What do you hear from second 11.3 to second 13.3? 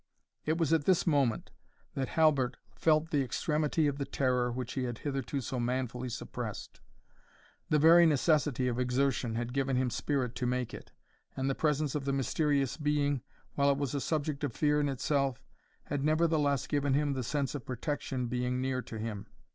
and the presence of the mysterious Being,